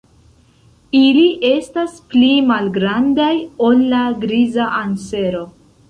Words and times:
Ili 0.99 1.25
estas 1.51 1.99
pli 2.15 2.31
malgrandaj 2.53 3.31
ol 3.69 3.87
la 3.95 4.05
Griza 4.27 4.71
ansero. 4.85 5.49